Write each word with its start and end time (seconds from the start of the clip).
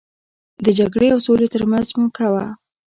د 0.65 0.67
جګړې 0.79 1.07
او 1.13 1.19
سولې 1.25 1.47
ترمنځ 1.53 1.87
موکه 1.99 2.27
وه. 2.33 2.45